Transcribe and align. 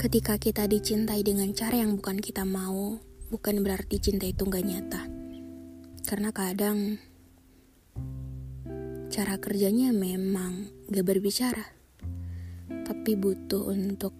Ketika 0.00 0.40
kita 0.40 0.64
dicintai 0.64 1.20
dengan 1.20 1.52
cara 1.52 1.76
yang 1.76 2.00
bukan 2.00 2.24
kita 2.24 2.48
mau, 2.48 2.96
bukan 3.28 3.60
berarti 3.60 4.00
cinta 4.00 4.24
itu 4.24 4.48
gak 4.48 4.64
nyata. 4.64 5.04
Karena 6.08 6.32
kadang 6.32 6.96
cara 9.12 9.36
kerjanya 9.36 9.92
memang 9.92 10.72
gak 10.88 11.04
berbicara, 11.04 11.76
tapi 12.88 13.12
butuh 13.12 13.68
untuk 13.68 14.16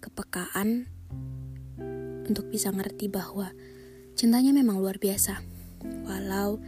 kepekaan 0.00 0.88
untuk 2.24 2.48
bisa 2.48 2.72
ngerti 2.72 3.12
bahwa 3.12 3.52
cintanya 4.16 4.56
memang 4.56 4.80
luar 4.80 4.96
biasa, 4.96 5.44
walau 6.08 6.64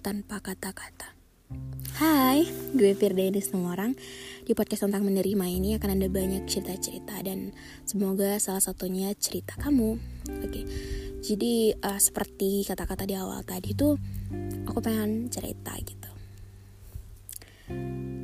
tanpa 0.00 0.40
kata-kata. 0.40 1.15
Hai, 1.96 2.44
gue 2.76 2.92
Firda 2.92 3.24
semua 3.40 3.72
orang 3.72 3.96
Di 4.44 4.52
podcast 4.52 4.84
tentang 4.84 5.08
menerima 5.08 5.48
ini 5.48 5.80
akan 5.80 5.96
ada 5.96 6.12
banyak 6.12 6.44
cerita-cerita 6.44 7.24
Dan 7.24 7.56
semoga 7.88 8.36
salah 8.36 8.60
satunya 8.60 9.16
cerita 9.16 9.56
kamu. 9.56 9.96
Oke, 10.44 10.68
jadi 11.24 11.72
uh, 11.72 11.96
seperti 11.96 12.68
kata-kata 12.68 13.08
di 13.08 13.16
awal 13.16 13.40
tadi 13.48 13.72
tuh 13.72 13.96
Aku 14.68 14.84
pengen 14.84 15.32
cerita 15.32 15.72
gitu. 15.80 16.10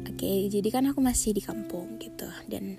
Oke, 0.04 0.52
jadi 0.52 0.68
kan 0.68 0.92
aku 0.92 1.00
masih 1.00 1.32
di 1.32 1.40
kampung 1.40 1.96
gitu 1.96 2.28
Dan 2.44 2.76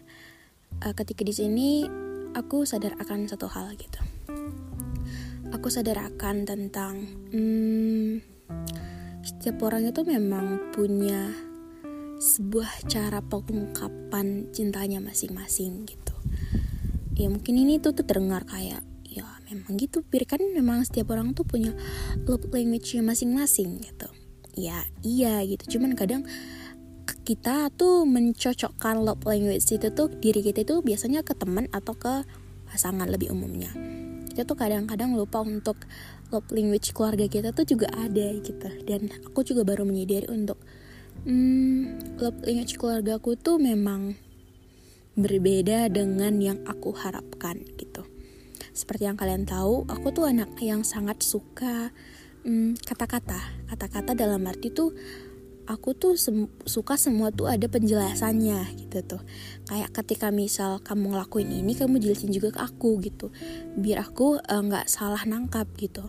uh, 0.85 0.93
ketika 0.93 1.25
di 1.25 1.33
sini 1.33 1.89
aku 2.37 2.69
sadar 2.69 3.01
akan 3.01 3.25
satu 3.25 3.49
hal 3.49 3.73
gitu. 3.81 3.97
Aku 5.57 5.73
sadar 5.73 6.05
akan 6.05 6.45
tentang 6.45 7.01
hmm, 7.33 8.21
setiap 9.23 9.63
orang 9.63 9.87
itu 9.87 10.03
memang 10.03 10.75
punya 10.75 11.31
sebuah 12.19 12.87
cara 12.91 13.23
pengungkapan 13.23 14.51
cintanya 14.51 14.99
masing-masing 14.99 15.87
gitu. 15.87 16.15
Ya 17.15 17.31
mungkin 17.31 17.55
ini 17.55 17.79
tuh, 17.79 17.95
tuh 17.95 18.03
terdengar 18.03 18.43
kayak 18.43 18.83
ya 19.07 19.23
memang 19.47 19.79
gitu 19.79 20.03
bir 20.03 20.27
kan 20.27 20.43
memang 20.43 20.83
setiap 20.83 21.15
orang 21.15 21.31
tuh 21.31 21.47
punya 21.47 21.71
love 22.27 22.51
language-nya 22.51 22.99
masing-masing 22.99 23.79
gitu. 23.79 24.11
Ya 24.59 24.83
iya 25.07 25.39
gitu. 25.47 25.79
Cuman 25.79 25.95
kadang 25.95 26.27
kita 27.23 27.71
tuh 27.79 28.03
mencocokkan 28.03 28.99
love 28.99 29.23
language 29.23 29.63
itu 29.71 29.87
tuh 29.95 30.11
diri 30.11 30.43
kita 30.43 30.67
itu 30.67 30.83
biasanya 30.83 31.23
ke 31.23 31.31
teman 31.31 31.71
atau 31.71 31.95
ke 31.95 32.27
pasangan 32.67 33.07
lebih 33.07 33.31
umumnya 33.31 33.71
kita 34.33 34.49
tuh 34.49 34.57
kadang-kadang 34.57 35.13
lupa 35.13 35.45
untuk 35.45 35.77
love 36.33 36.49
language 36.49 36.89
keluarga 36.89 37.29
kita 37.29 37.53
tuh 37.53 37.69
juga 37.69 37.85
ada 37.93 38.33
gitu. 38.41 38.69
Dan 38.81 39.13
aku 39.21 39.45
juga 39.45 39.61
baru 39.61 39.85
menyadari 39.85 40.25
untuk 40.33 40.57
hmm, 41.29 42.17
love 42.17 42.41
language 42.41 42.81
keluarga 42.81 43.21
aku 43.21 43.37
tuh 43.37 43.61
memang 43.61 44.17
berbeda 45.13 45.93
dengan 45.93 46.41
yang 46.41 46.59
aku 46.65 46.97
harapkan 46.97 47.61
gitu. 47.77 48.01
Seperti 48.73 49.05
yang 49.05 49.21
kalian 49.21 49.45
tahu 49.45 49.85
aku 49.85 50.09
tuh 50.09 50.25
anak 50.25 50.49
yang 50.57 50.81
sangat 50.81 51.21
suka 51.21 51.93
hmm, 52.41 52.81
kata-kata. 52.81 53.37
Hmm, 53.37 53.69
kata-kata 53.69 54.17
dalam 54.17 54.41
arti 54.49 54.73
tuh 54.73 54.97
aku 55.67 55.95
tuh 55.95 56.19
sem 56.19 56.51
suka 56.67 56.99
semua 56.99 57.31
tuh 57.31 57.47
ada 57.47 57.67
penjelasannya 57.67 58.75
gitu 58.79 58.99
tuh. 59.03 59.21
Kayak 59.67 59.95
ketika 59.95 60.29
misal 60.29 60.83
kamu 60.83 61.15
ngelakuin 61.15 61.49
ini 61.51 61.73
kamu 61.73 62.03
jelasin 62.03 62.31
juga 62.31 62.55
ke 62.55 62.61
aku 62.61 62.99
gitu. 62.99 63.31
Biar 63.79 64.03
aku 64.03 64.39
eh, 64.39 64.61
nggak 64.63 64.85
uh, 64.87 64.91
salah 64.91 65.23
nangkap 65.23 65.67
gitu. 65.79 66.07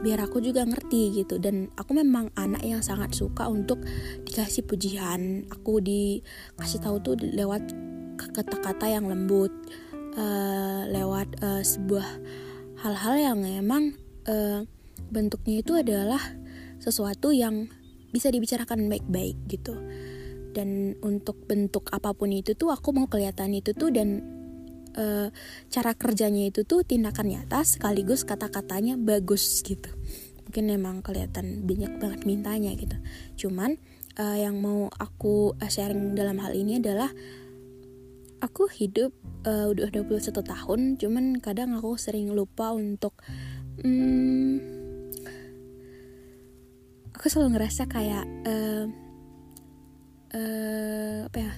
Biar 0.00 0.20
aku 0.24 0.44
juga 0.44 0.64
ngerti 0.64 1.24
gitu. 1.24 1.40
Dan 1.40 1.72
aku 1.76 1.96
memang 1.96 2.32
anak 2.36 2.60
yang 2.64 2.84
sangat 2.84 3.16
suka 3.16 3.48
untuk 3.48 3.80
dikasih 4.28 4.64
pujian. 4.68 5.48
Aku 5.48 5.80
dikasih 5.80 6.80
tahu 6.84 7.00
tuh 7.00 7.16
lewat 7.20 7.72
kata-kata 8.20 8.84
yang 8.84 9.08
lembut 9.08 9.48
uh, 10.16 10.84
lewat 10.88 11.40
uh, 11.40 11.62
sebuah 11.64 12.06
hal-hal 12.84 13.14
yang 13.16 13.38
emang 13.44 13.96
uh, 14.28 14.64
bentuknya 15.08 15.64
itu 15.64 15.72
adalah 15.76 16.20
sesuatu 16.80 17.32
yang 17.32 17.68
bisa 18.10 18.28
dibicarakan 18.30 18.90
baik-baik 18.90 19.36
gitu. 19.46 19.74
Dan 20.50 20.98
untuk 21.02 21.46
bentuk 21.46 21.90
apa 21.94 22.10
pun 22.10 22.34
itu 22.34 22.58
tuh 22.58 22.74
aku 22.74 22.90
mau 22.90 23.06
kelihatan 23.06 23.54
itu 23.54 23.70
tuh 23.70 23.94
dan 23.94 24.22
e, 24.98 25.30
cara 25.70 25.94
kerjanya 25.94 26.50
itu 26.50 26.66
tuh 26.66 26.82
tindakan 26.82 27.30
nyata 27.30 27.62
sekaligus 27.62 28.26
kata-katanya 28.26 28.98
bagus 28.98 29.62
gitu. 29.62 29.90
Mungkin 30.50 30.74
emang 30.74 31.06
kelihatan 31.06 31.62
banyak 31.62 32.02
banget 32.02 32.20
mintanya 32.26 32.74
gitu. 32.74 32.98
Cuman 33.46 33.78
e, 34.18 34.24
yang 34.42 34.58
mau 34.58 34.90
aku 34.98 35.54
sharing 35.70 36.18
dalam 36.18 36.42
hal 36.42 36.50
ini 36.50 36.82
adalah 36.82 37.14
aku 38.40 38.66
hidup 38.72 39.12
uh, 39.44 39.68
udah 39.70 39.92
21 39.92 40.32
tahun 40.32 40.80
cuman 40.96 41.24
kadang 41.38 41.76
aku 41.76 42.00
sering 42.00 42.32
lupa 42.32 42.72
untuk 42.72 43.20
hmm, 43.84 44.59
aku 47.20 47.28
selalu 47.28 47.60
ngerasa 47.60 47.84
kayak 47.84 48.24
uh, 48.48 48.88
uh, 50.32 51.28
apa 51.28 51.36
ya 51.36 51.52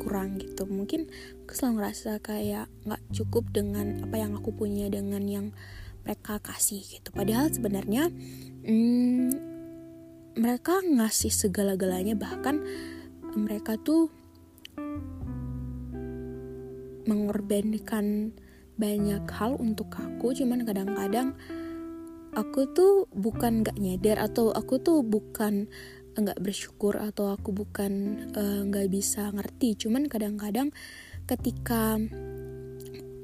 kurang 0.00 0.40
gitu. 0.40 0.64
Mungkin 0.64 1.12
aku 1.44 1.52
selalu 1.52 1.84
ngerasa 1.84 2.24
kayak 2.24 2.72
nggak 2.88 3.02
cukup 3.12 3.52
dengan 3.52 4.00
apa 4.00 4.16
yang 4.16 4.32
aku 4.32 4.48
punya 4.56 4.88
dengan 4.88 5.28
yang 5.28 5.52
mereka 6.08 6.40
kasih 6.40 6.80
gitu. 6.80 7.12
Padahal 7.12 7.52
sebenarnya 7.52 8.08
hmm, 8.64 9.28
mereka 10.40 10.80
ngasih 10.80 11.36
segala-galanya. 11.36 12.16
Bahkan 12.16 12.56
mereka 13.36 13.76
tuh 13.76 14.08
mengorbankan 17.04 18.32
banyak 18.80 19.24
hal 19.36 19.52
untuk 19.60 19.92
aku. 20.00 20.32
Cuman 20.32 20.64
kadang-kadang 20.64 21.36
aku 22.38 22.70
tuh 22.70 23.10
bukan 23.10 23.66
gak 23.66 23.74
nyadar 23.82 24.22
atau 24.22 24.54
aku 24.54 24.78
tuh 24.78 25.02
bukan 25.02 25.66
nggak 26.18 26.42
bersyukur 26.42 26.98
atau 26.98 27.30
aku 27.30 27.54
bukan 27.54 28.22
eh, 28.34 28.60
nggak 28.66 28.86
uh, 28.86 28.90
bisa 28.90 29.30
ngerti. 29.30 29.78
Cuman 29.78 30.10
kadang-kadang 30.10 30.74
ketika 31.30 31.94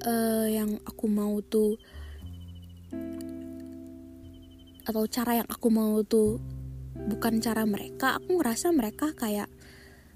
uh, 0.06 0.46
yang 0.46 0.78
aku 0.86 1.10
mau 1.10 1.42
tuh 1.42 1.74
atau 4.84 5.02
cara 5.08 5.42
yang 5.42 5.48
aku 5.48 5.68
mau 5.72 6.04
tuh 6.06 6.38
bukan 6.94 7.42
cara 7.42 7.66
mereka 7.66 8.20
aku 8.20 8.38
ngerasa 8.38 8.70
mereka 8.70 9.10
kayak 9.16 9.50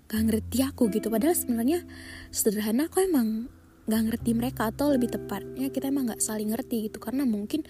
gak 0.09 0.23
ngerti 0.25 0.65
aku 0.65 0.89
gitu. 0.89 1.11
Padahal 1.11 1.35
sebenarnya 1.35 1.83
sederhana 2.31 2.87
aku 2.87 3.03
emang 3.03 3.51
gak 3.91 4.07
ngerti 4.07 4.37
mereka 4.37 4.71
atau 4.71 4.93
lebih 4.93 5.13
tepatnya 5.13 5.73
kita 5.73 5.91
emang 5.91 6.15
gak 6.15 6.23
saling 6.23 6.53
ngerti 6.53 6.89
gitu. 6.89 7.01
Karena 7.03 7.27
mungkin 7.27 7.67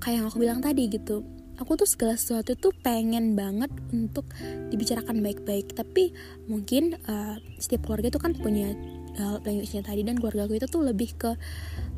kayak 0.00 0.16
yang 0.20 0.26
aku 0.26 0.38
bilang 0.40 0.60
tadi 0.64 0.88
gitu. 0.88 1.22
Aku 1.60 1.76
tuh 1.76 1.84
segala 1.84 2.16
sesuatu 2.16 2.56
tuh 2.56 2.72
pengen 2.72 3.36
banget 3.36 3.68
untuk 3.92 4.24
dibicarakan 4.72 5.20
baik-baik. 5.20 5.76
Tapi 5.76 6.16
mungkin 6.48 6.96
uh, 7.04 7.36
setiap 7.60 7.84
keluarga 7.84 8.08
itu 8.08 8.16
kan 8.16 8.32
punya 8.32 8.72
uh, 9.20 9.36
language-nya 9.44 9.84
tadi 9.84 10.00
dan 10.00 10.16
keluarga 10.16 10.48
aku 10.48 10.56
itu 10.56 10.64
tuh 10.64 10.80
lebih 10.80 11.12
ke 11.20 11.36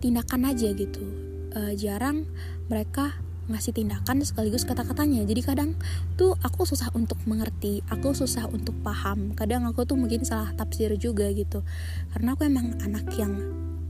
tindakan 0.02 0.50
aja 0.50 0.74
gitu. 0.74 1.06
Uh, 1.54 1.78
jarang 1.78 2.26
mereka 2.66 3.14
ngasih 3.50 3.70
tindakan 3.70 4.22
sekaligus 4.26 4.66
kata-katanya. 4.66 5.22
Jadi 5.22 5.40
kadang 5.42 5.70
tuh 6.14 6.34
aku 6.42 6.66
susah 6.66 6.90
untuk 6.94 7.18
mengerti 7.26 7.86
aku 7.86 8.14
susah 8.14 8.46
untuk 8.50 8.74
paham. 8.82 9.34
Kadang 9.34 9.66
aku 9.66 9.86
tuh 9.86 9.94
mungkin 9.94 10.26
salah 10.26 10.50
tafsir 10.58 10.94
juga 10.98 11.30
gitu. 11.30 11.62
Karena 12.10 12.34
aku 12.34 12.46
emang 12.46 12.78
anak 12.82 13.06
yang 13.14 13.34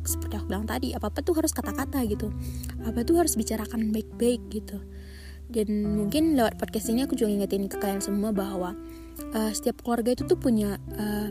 seperti 0.04 0.38
aku 0.38 0.46
bilang 0.50 0.66
tadi 0.66 0.92
apa 0.92 1.08
apa 1.08 1.20
tuh 1.22 1.38
harus 1.38 1.54
kata-kata 1.54 2.02
gitu. 2.06 2.30
Apa 2.86 3.06
tuh 3.06 3.22
harus 3.22 3.34
bicarakan 3.38 3.90
baik-baik 3.94 4.42
gitu. 4.50 4.78
Dan 5.52 5.84
mungkin 6.00 6.32
lewat 6.38 6.56
podcast 6.56 6.88
ini 6.88 7.04
aku 7.04 7.12
juga 7.12 7.28
ngingetin 7.28 7.68
ke 7.68 7.76
kalian 7.76 8.00
semua 8.00 8.32
bahwa 8.32 8.72
uh, 9.36 9.52
setiap 9.52 9.84
keluarga 9.84 10.16
itu 10.16 10.24
tuh 10.24 10.40
punya 10.40 10.80
uh, 10.96 11.28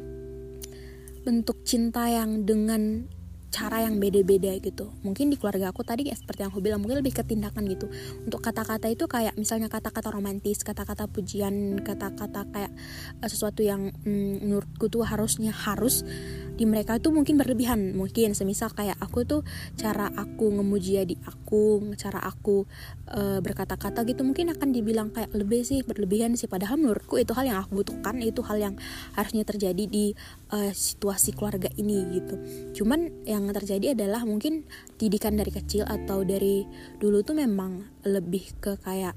bentuk 1.25 1.65
cinta 1.65 2.05
yang 2.09 2.45
dengan 2.45 3.09
cara 3.51 3.83
yang 3.83 3.99
beda-beda 3.99 4.55
gitu. 4.63 4.95
Mungkin 5.03 5.27
di 5.27 5.35
keluarga 5.35 5.75
aku 5.75 5.83
tadi 5.83 6.07
ya 6.07 6.15
seperti 6.15 6.47
yang 6.47 6.55
aku 6.55 6.63
bilang 6.63 6.79
mungkin 6.79 7.03
lebih 7.03 7.19
ke 7.19 7.23
tindakan 7.27 7.67
gitu. 7.67 7.91
Untuk 8.23 8.39
kata-kata 8.39 8.87
itu 8.87 9.05
kayak 9.11 9.35
misalnya 9.35 9.67
kata-kata 9.67 10.07
romantis 10.07 10.63
kata-kata 10.63 11.11
pujian 11.11 11.83
kata-kata 11.83 12.47
kayak 12.47 12.71
uh, 13.19 13.27
sesuatu 13.27 13.59
yang 13.61 13.91
mm, 14.07 14.47
menurutku 14.47 14.87
tuh 14.87 15.03
harusnya 15.03 15.51
harus 15.51 16.07
di 16.55 16.65
mereka 16.67 16.97
itu 16.97 17.09
mungkin 17.13 17.39
berlebihan 17.39 17.95
mungkin. 17.95 18.33
Semisal 18.33 18.71
kayak 18.71 18.97
aku 18.99 19.23
tuh 19.27 19.41
cara 19.79 20.11
aku 20.13 20.51
ngemuji 20.51 21.03
di 21.07 21.15
aku 21.23 21.93
cara 21.95 22.19
aku 22.21 22.67
e, 23.07 23.39
berkata-kata 23.39 24.03
gitu 24.07 24.21
mungkin 24.27 24.51
akan 24.51 24.69
dibilang 24.73 25.09
kayak 25.13 25.31
lebih 25.35 25.63
sih 25.63 25.83
berlebihan 25.83 26.35
sih. 26.35 26.49
Padahal 26.49 26.79
menurutku 26.79 27.19
itu 27.19 27.31
hal 27.35 27.45
yang 27.47 27.59
aku 27.63 27.83
butuhkan 27.83 28.19
itu 28.19 28.41
hal 28.43 28.57
yang 28.59 28.75
harusnya 29.15 29.43
terjadi 29.47 29.83
di 29.87 30.13
e, 30.51 30.57
situasi 30.71 31.35
keluarga 31.37 31.69
ini 31.77 32.03
gitu. 32.17 32.35
Cuman 32.81 33.25
yang 33.27 33.47
terjadi 33.51 33.93
adalah 33.93 34.23
mungkin 34.23 34.65
didikan 34.97 35.35
dari 35.35 35.51
kecil 35.53 35.87
atau 35.87 36.23
dari 36.25 36.63
dulu 36.97 37.21
tuh 37.21 37.35
memang 37.37 38.03
lebih 38.05 38.57
ke 38.57 38.77
kayak 38.81 39.13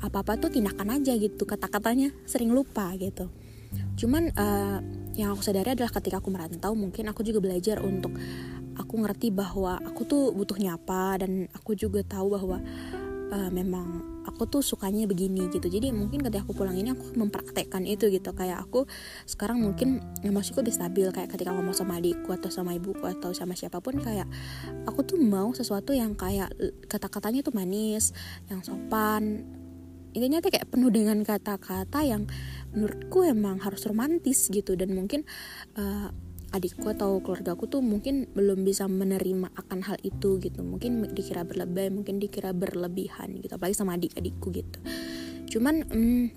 apa 0.00 0.20
apa 0.20 0.36
tuh 0.36 0.52
tindakan 0.52 1.00
aja 1.00 1.16
gitu 1.16 1.48
kata-katanya 1.48 2.12
sering 2.28 2.52
lupa 2.52 2.92
gitu 3.00 3.32
cuman 3.96 4.32
uh, 4.36 4.78
yang 5.16 5.32
aku 5.32 5.40
sadari 5.40 5.72
adalah 5.72 5.88
ketika 5.88 6.20
aku 6.20 6.28
merantau 6.28 6.76
mungkin 6.76 7.08
aku 7.08 7.24
juga 7.24 7.40
belajar 7.40 7.80
untuk 7.80 8.12
aku 8.76 8.94
ngerti 9.00 9.32
bahwa 9.32 9.80
aku 9.80 10.04
tuh 10.04 10.30
butuhnya 10.36 10.76
apa 10.76 11.24
dan 11.24 11.48
aku 11.56 11.72
juga 11.72 12.04
tahu 12.04 12.36
bahwa 12.36 12.60
uh, 13.32 13.50
memang 13.50 14.16
aku 14.26 14.44
tuh 14.50 14.62
sukanya 14.62 15.06
begini 15.06 15.48
gitu. 15.48 15.70
Jadi 15.70 15.94
mungkin 15.94 16.20
ketika 16.20 16.44
aku 16.44 16.52
pulang 16.52 16.76
ini 16.76 16.92
aku 16.92 17.14
mempraktekkan 17.16 17.86
itu 17.86 18.10
gitu. 18.10 18.34
Kayak 18.34 18.66
aku 18.66 18.84
sekarang 19.24 19.62
mungkin 19.62 20.02
emosiku 20.20 20.60
lebih 20.60 20.74
stabil. 20.76 21.06
Kayak 21.14 21.32
ketika 21.32 21.54
ngomong 21.54 21.72
sama 21.72 21.96
adikku 21.96 22.34
atau 22.34 22.50
sama 22.50 22.74
ibuku 22.76 23.06
atau 23.06 23.32
sama 23.32 23.54
siapa 23.56 23.78
pun 23.80 23.96
kayak 24.02 24.26
aku 24.84 25.06
tuh 25.06 25.16
mau 25.16 25.54
sesuatu 25.54 25.94
yang 25.94 26.12
kayak 26.18 26.52
kata-katanya 26.90 27.40
tuh 27.46 27.54
manis 27.54 28.12
yang 28.50 28.60
sopan. 28.60 29.46
Intinya 30.16 30.40
tuh 30.40 30.48
kayak 30.48 30.72
penuh 30.72 30.88
dengan 30.88 31.20
kata-kata 31.20 32.00
yang 32.04 32.24
menurutku 32.76 33.24
emang 33.24 33.58
harus 33.64 33.82
romantis 33.88 34.52
gitu. 34.52 34.76
Dan 34.76 34.92
mungkin 34.92 35.24
uh, 35.80 36.12
adikku 36.54 36.86
atau 36.92 37.18
keluarga 37.24 37.56
aku 37.56 37.66
tuh 37.66 37.82
mungkin 37.82 38.30
belum 38.36 38.62
bisa 38.62 38.86
menerima 38.86 39.50
akan 39.56 39.80
hal 39.88 39.96
itu 40.04 40.38
gitu. 40.38 40.60
Mungkin 40.60 41.02
dikira 41.16 41.42
berlebih 41.42 41.90
mungkin 41.90 42.20
dikira 42.20 42.52
berlebihan 42.52 43.40
gitu. 43.40 43.56
Apalagi 43.56 43.74
sama 43.74 43.96
adik-adikku 43.96 44.52
gitu. 44.52 44.78
Cuman 45.56 45.82
um, 45.90 46.28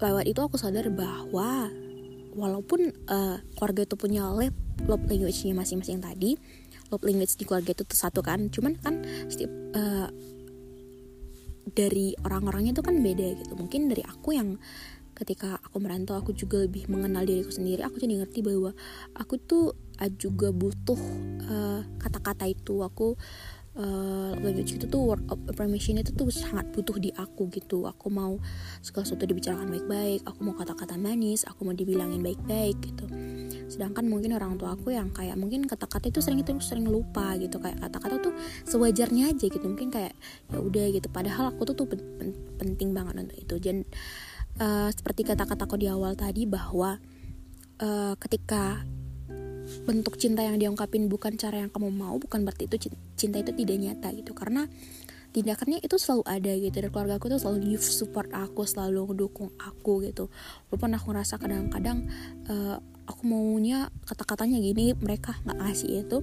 lewat 0.00 0.24
itu 0.28 0.40
aku 0.44 0.60
sadar 0.60 0.92
bahwa 0.92 1.72
walaupun 2.36 2.94
uh, 3.10 3.42
keluarga 3.58 3.82
itu 3.88 3.96
punya 3.98 4.28
love, 4.30 4.54
love 4.86 5.02
language-nya 5.10 5.56
masing-masing 5.56 5.98
tadi 5.98 6.38
love 6.90 7.06
language 7.06 7.38
di 7.38 7.44
keluarga 7.46 7.72
itu 7.72 7.84
satu 7.88 8.20
kan. 8.20 8.50
Cuman 8.50 8.76
kan 8.78 9.02
setiap 9.30 9.50
uh, 9.74 10.10
dari 11.72 12.14
orang-orangnya 12.26 12.76
itu 12.76 12.84
kan 12.84 12.96
beda 13.00 13.26
gitu. 13.40 13.52
Mungkin 13.56 13.90
dari 13.90 14.02
aku 14.04 14.36
yang 14.36 14.60
ketika 15.14 15.60
aku 15.60 15.76
merantau 15.82 16.16
aku 16.16 16.32
juga 16.32 16.64
lebih 16.64 16.88
mengenal 16.88 17.24
diriku 17.28 17.52
sendiri. 17.52 17.84
Aku 17.84 18.00
jadi 18.00 18.24
ngerti 18.24 18.40
bahwa 18.40 18.72
aku 19.14 19.36
tuh 19.36 19.76
juga 20.16 20.48
butuh 20.48 21.00
eh, 21.44 21.80
kata-kata 22.00 22.48
uh, 22.48 22.52
itu. 22.52 22.80
Aku 22.80 23.20
uh, 23.76 24.32
language 24.40 24.80
itu 24.80 24.88
tuh 24.88 25.12
word 25.12 25.24
of 25.28 25.36
affirmation 25.52 26.00
itu 26.00 26.16
tuh 26.16 26.32
sangat 26.32 26.72
butuh 26.72 26.96
di 26.96 27.12
aku 27.12 27.52
gitu. 27.52 27.84
Aku 27.84 28.08
mau 28.08 28.40
segala 28.80 29.04
sesuatu 29.04 29.28
dibicarakan 29.28 29.68
baik-baik 29.68 30.20
aku 30.24 30.40
mau 30.40 30.54
kata-kata 30.56 30.96
manis 30.96 31.44
aku 31.44 31.68
mau 31.68 31.76
dibilangin 31.76 32.24
baik-baik 32.24 32.80
gitu 32.80 33.04
sedangkan 33.70 34.10
mungkin 34.10 34.34
orang 34.34 34.58
tua 34.58 34.74
aku 34.74 34.90
yang 34.90 35.14
kayak 35.14 35.38
mungkin 35.38 35.64
kata-kata 35.64 36.10
itu 36.10 36.18
sering 36.18 36.42
itu 36.42 36.50
sering 36.58 36.90
lupa 36.90 37.38
gitu 37.38 37.62
kayak 37.62 37.78
kata-kata 37.78 38.18
tuh 38.18 38.34
sewajarnya 38.66 39.30
aja 39.30 39.46
gitu 39.46 39.62
mungkin 39.62 39.94
kayak 39.94 40.12
ya 40.50 40.58
udah 40.58 40.86
gitu. 40.90 41.06
Padahal 41.06 41.54
aku 41.54 41.70
tuh 41.70 41.74
tuh 41.78 41.86
pen 41.86 42.34
penting 42.58 42.90
banget 42.90 43.30
untuk 43.30 43.38
itu. 43.38 43.54
Dan 43.62 43.76
uh, 44.58 44.90
seperti 44.90 45.22
kata-kataku 45.22 45.78
di 45.78 45.86
awal 45.86 46.18
tadi 46.18 46.44
bahwa 46.44 46.98
uh, 47.78 48.14
ketika 48.18 48.82
bentuk 49.86 50.18
cinta 50.18 50.42
yang 50.42 50.58
diungkapin 50.58 51.06
bukan 51.06 51.38
cara 51.38 51.62
yang 51.62 51.70
kamu 51.70 51.94
mau 51.94 52.18
bukan 52.18 52.42
berarti 52.42 52.66
itu 52.66 52.90
cinta 53.14 53.38
itu 53.38 53.54
tidak 53.54 53.76
nyata 53.78 54.10
gitu. 54.18 54.34
Karena 54.34 54.66
tindakannya 55.30 55.78
itu 55.78 55.94
selalu 55.94 56.26
ada 56.26 56.52
gitu 56.58 56.76
dan 56.82 56.90
keluarga 56.90 57.14
aku 57.22 57.30
tuh 57.30 57.38
selalu 57.38 57.78
support 57.78 58.28
aku 58.34 58.66
selalu 58.66 59.14
mendukung 59.14 59.54
aku 59.62 60.02
gitu. 60.02 60.26
Walaupun 60.68 60.90
aku 60.98 61.06
ngerasa 61.14 61.38
kadang-kadang 61.38 62.10
uh, 62.50 62.82
aku 63.10 63.26
maunya 63.26 63.90
kata-katanya 64.06 64.62
gini 64.62 64.94
mereka 64.94 65.34
nggak 65.42 65.58
ngasih 65.58 66.06
itu 66.06 66.18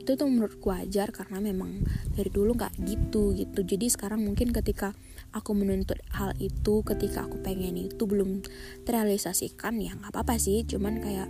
itu 0.00 0.16
tuh 0.16 0.26
menurutku 0.32 0.72
wajar 0.72 1.12
karena 1.12 1.44
memang 1.44 1.84
dari 2.16 2.32
dulu 2.32 2.56
nggak 2.56 2.72
gitu 2.88 3.36
gitu. 3.36 3.60
Jadi 3.60 3.92
sekarang 3.92 4.24
mungkin 4.24 4.48
ketika 4.48 4.96
aku 5.36 5.52
menuntut 5.52 6.00
hal 6.16 6.32
itu 6.40 6.80
ketika 6.82 7.28
aku 7.28 7.38
pengen 7.44 7.76
itu 7.76 8.08
belum 8.08 8.40
terrealisasikan 8.88 9.76
ya 9.78 9.92
nggak 10.00 10.10
apa-apa 10.16 10.40
sih. 10.40 10.64
Cuman 10.64 11.04
kayak 11.04 11.28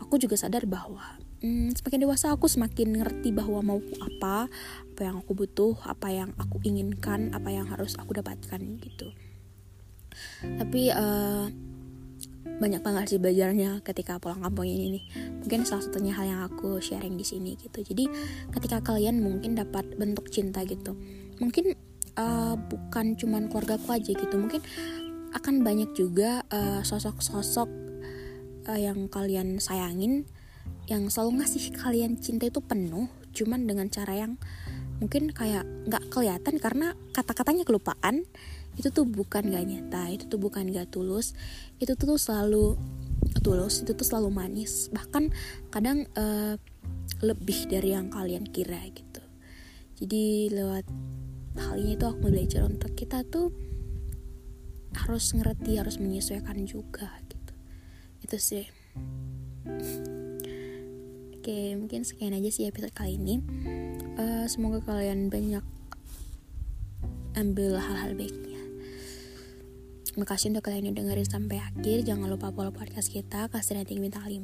aku 0.00 0.16
juga 0.16 0.40
sadar 0.40 0.64
bahwa 0.64 1.20
hmm, 1.44 1.76
semakin 1.76 2.08
dewasa 2.08 2.32
aku 2.32 2.48
semakin 2.48 2.96
ngerti 2.96 3.30
bahwa 3.30 3.60
mau 3.60 3.78
apa 4.00 4.48
apa 4.96 5.00
yang 5.04 5.20
aku 5.20 5.36
butuh 5.36 5.76
apa 5.84 6.08
yang 6.08 6.32
aku 6.40 6.64
inginkan 6.64 7.30
apa 7.36 7.52
yang 7.52 7.68
harus 7.68 7.92
aku 8.00 8.16
dapatkan 8.16 8.60
gitu. 8.80 9.12
Tapi 10.42 10.90
uh, 10.90 11.46
banyak 12.58 12.82
banget 12.82 13.04
sih 13.14 13.20
belajarnya 13.22 13.86
ketika 13.86 14.18
pulang 14.18 14.42
kampung 14.42 14.66
ini 14.66 14.98
nih. 14.98 15.04
Mungkin 15.44 15.62
salah 15.62 15.86
satunya 15.86 16.10
hal 16.16 16.26
yang 16.26 16.42
aku 16.42 16.82
sharing 16.82 17.14
di 17.14 17.22
sini 17.22 17.54
gitu. 17.54 17.86
Jadi 17.86 18.10
ketika 18.50 18.82
kalian 18.82 19.22
mungkin 19.22 19.54
dapat 19.54 19.94
bentuk 19.94 20.26
cinta 20.32 20.66
gitu 20.66 20.98
mungkin 21.38 21.74
uh, 22.18 22.54
bukan 22.58 23.14
cuman 23.14 23.46
keluargaku 23.48 23.94
aja 23.94 24.12
gitu 24.14 24.34
mungkin 24.36 24.62
akan 25.28 25.60
banyak 25.60 25.92
juga 25.92 26.40
eh, 26.48 26.80
sosok-sosok 26.80 27.68
uh, 27.68 28.72
uh, 28.72 28.80
yang 28.80 29.12
kalian 29.12 29.60
sayangin 29.60 30.24
yang 30.88 31.12
selalu 31.12 31.44
ngasih 31.44 31.68
kalian 31.76 32.16
cinta 32.16 32.48
itu 32.48 32.64
penuh 32.64 33.12
cuman 33.36 33.68
dengan 33.68 33.92
cara 33.92 34.24
yang 34.24 34.40
mungkin 35.04 35.28
kayak 35.28 35.68
nggak 35.84 36.08
kelihatan 36.08 36.56
karena 36.56 36.96
kata-katanya 37.12 37.68
kelupaan 37.68 38.24
itu 38.78 38.94
tuh 38.94 39.02
bukan 39.02 39.50
gak 39.50 39.66
nyata 39.66 40.06
itu 40.14 40.24
tuh 40.30 40.38
bukan 40.38 40.70
gak 40.70 40.94
tulus. 40.94 41.34
Itu 41.82 41.98
tuh 41.98 42.14
selalu 42.14 42.78
tulus 43.42 43.82
itu 43.82 43.92
tuh 43.92 44.06
selalu 44.06 44.30
manis. 44.30 44.86
Bahkan 44.94 45.34
kadang 45.74 46.06
uh, 46.14 46.54
lebih 47.20 47.66
dari 47.66 47.92
yang 47.92 48.08
kalian 48.08 48.46
kira 48.46 48.78
gitu. 48.94 49.22
Jadi 49.98 50.54
lewat 50.54 50.86
hal 51.58 51.74
ini 51.74 51.98
tuh 51.98 52.14
aku 52.14 52.30
belajar 52.30 52.62
untuk 52.62 52.94
kita 52.94 53.26
tuh 53.26 53.50
harus 54.94 55.34
ngerti 55.34 55.82
harus 55.82 55.98
menyesuaikan 55.98 56.62
juga 56.62 57.10
gitu. 57.26 57.52
Itu 58.22 58.36
sih. 58.38 58.66
Oke 61.34 61.74
mungkin 61.74 62.06
sekian 62.06 62.36
aja 62.38 62.50
sih 62.54 62.70
episode 62.70 62.94
kali 62.94 63.18
ini. 63.18 63.42
Uh, 64.14 64.46
semoga 64.46 64.78
kalian 64.86 65.26
banyak 65.26 65.66
ambil 67.34 67.78
hal-hal 67.78 68.18
baik 68.18 68.47
Makasih 70.16 70.54
untuk 70.54 70.70
kalian 70.70 70.92
yang 70.92 70.96
dengerin 70.96 71.28
sampai 71.28 71.60
akhir. 71.60 72.06
Jangan 72.06 72.30
lupa 72.30 72.48
follow 72.54 72.72
podcast 72.72 73.12
kita, 73.12 73.50
kasih 73.52 73.82
rating 73.82 74.00
bintang 74.00 74.24
5. 74.24 74.38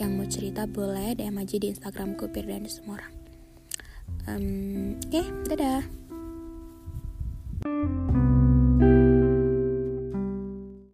Yang 0.00 0.10
mau 0.14 0.26
cerita 0.30 0.62
boleh 0.64 1.18
DM 1.18 1.36
aja 1.36 1.56
di 1.58 1.66
Instagramku, 1.74 2.30
Firdan 2.32 2.64
semua 2.70 3.02
orang. 3.02 3.14
Um, 4.30 4.96
Oke, 5.02 5.20
okay, 5.20 5.26
dadah. 5.52 6.05